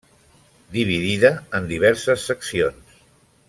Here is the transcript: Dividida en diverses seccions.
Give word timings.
Dividida 0.77 1.31
en 1.59 1.69
diverses 1.75 2.27
seccions. 2.33 3.01